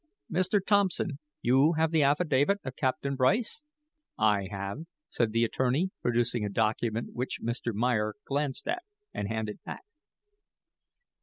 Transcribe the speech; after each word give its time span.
Mr. 0.33 0.59
Thompson, 0.65 1.19
you 1.43 1.73
have 1.73 1.91
the 1.91 2.01
affidavit 2.01 2.57
of 2.63 2.75
Captain 2.75 3.15
Bryce?" 3.15 3.61
"I 4.17 4.47
have," 4.49 4.79
said 5.09 5.31
the 5.31 5.43
attorney, 5.43 5.91
producing 6.01 6.43
a 6.43 6.49
document 6.49 7.13
which 7.13 7.39
Mr. 7.39 7.71
Meyer 7.71 8.15
glanced 8.25 8.67
at 8.67 8.81
and 9.13 9.27
handed 9.27 9.59
back. 9.63 9.83